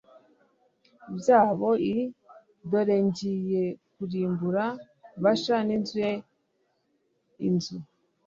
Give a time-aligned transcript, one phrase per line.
[1.17, 1.93] byabo i
[2.69, 3.63] Dore ngiye
[3.93, 4.63] kurimbura
[5.23, 6.11] Basha n inzu ye
[7.47, 7.77] inzu